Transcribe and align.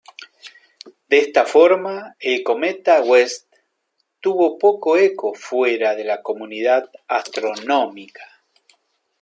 De 1.09 1.19
esta 1.19 1.45
forma, 1.45 2.15
el 2.19 2.41
cometa 2.41 3.03
West 3.03 3.53
tuvo 4.19 4.57
poco 4.57 4.97
eco 4.97 5.31
fuera 5.35 5.93
de 5.95 6.03
la 6.05 6.23
comunidad 6.23 6.89
astronómica. 7.07 8.27